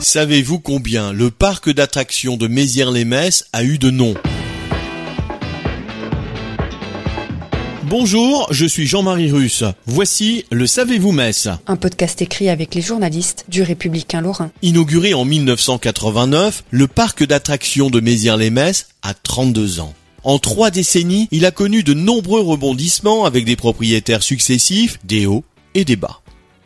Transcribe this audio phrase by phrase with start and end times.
[0.00, 4.14] Savez-vous combien le parc d'attractions de Mézières-les-Messes a eu de noms
[7.84, 9.62] Bonjour, je suis Jean-Marie Russe.
[9.84, 14.50] Voici le Savez-vous Metz Un podcast écrit avec les journalistes du Républicain Lorrain.
[14.62, 19.92] Inauguré en 1989, le parc d'attractions de Mézières-les-Messes a 32 ans.
[20.24, 25.44] En trois décennies, il a connu de nombreux rebondissements avec des propriétaires successifs, des hauts
[25.74, 26.19] et des bas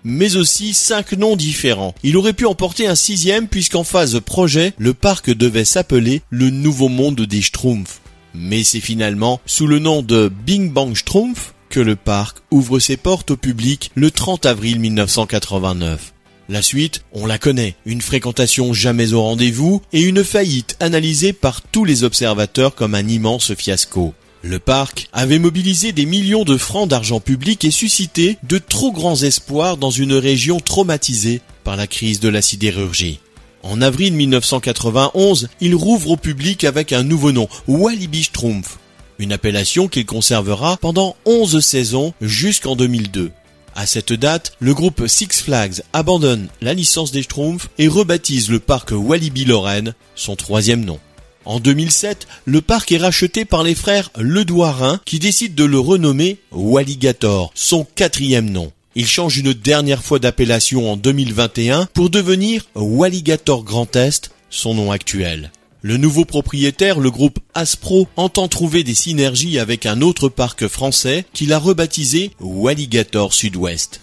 [0.05, 1.95] mais aussi cinq noms différents.
[2.03, 6.51] Il aurait pu en porter un sixième puisqu'en phase projet, le parc devait s'appeler le
[6.51, 8.01] Nouveau Monde des Schtroumpfs.
[8.35, 12.97] Mais c'est finalement sous le nom de Bing Bang Schtroumpf que le parc ouvre ses
[12.97, 16.13] portes au public le 30 avril 1989.
[16.51, 21.63] La suite, on la connaît, une fréquentation jamais au rendez-vous et une faillite analysée par
[21.63, 24.13] tous les observateurs comme un immense fiasco.
[24.47, 29.17] Le parc avait mobilisé des millions de francs d'argent public et suscité de trop grands
[29.17, 33.21] espoirs dans une région traumatisée par la crise de la sidérurgie.
[33.63, 38.77] En avril 1991, il rouvre au public avec un nouveau nom, Walibi Schtroumpf,
[39.19, 43.31] une appellation qu'il conservera pendant 11 saisons jusqu'en 2002.
[43.75, 48.61] À cette date, le groupe Six Flags abandonne la licence des Schtroumpfs et rebaptise le
[48.61, 51.01] parc Walibi Lorraine, son troisième nom.
[51.45, 56.39] En 2007, le parc est racheté par les frères Ledouarin qui décident de le renommer
[56.53, 58.73] Walligator, son quatrième nom.
[58.95, 64.91] Il change une dernière fois d'appellation en 2021 pour devenir Walligator Grand Est, son nom
[64.91, 65.51] actuel.
[65.83, 71.27] Le nouveau propriétaire, le groupe Aspro, entend trouver des synergies avec un autre parc français
[71.35, 74.01] qu'il a rebaptisé Walligator Sud-Ouest.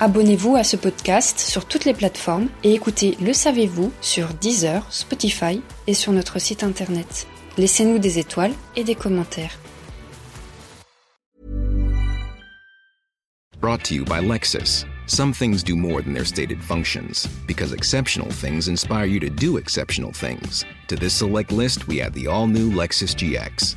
[0.00, 5.62] Abonnez-vous à ce podcast sur toutes les plateformes et écoutez Le Savez-vous sur Deezer, Spotify
[5.86, 7.28] et sur notre site internet.
[7.58, 9.56] Laissez-nous des étoiles et des commentaires.
[13.60, 14.84] Brought to you by Lexus.
[15.06, 19.58] Some things do more than their stated functions, because exceptional things inspire you to do
[19.58, 20.64] exceptional things.
[20.88, 23.76] To this select list, we add the all new Lexus GX.